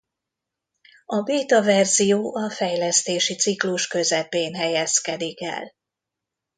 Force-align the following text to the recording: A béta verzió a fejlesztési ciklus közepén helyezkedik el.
A 1.05 1.21
béta 1.21 1.61
verzió 1.61 2.35
a 2.35 2.49
fejlesztési 2.49 3.35
ciklus 3.35 3.87
közepén 3.87 4.55
helyezkedik 4.55 5.41
el. 5.41 5.73